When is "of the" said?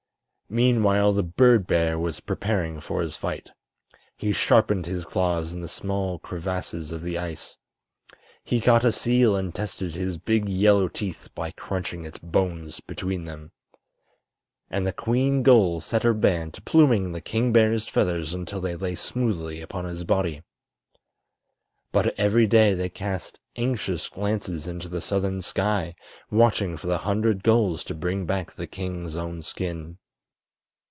6.91-7.17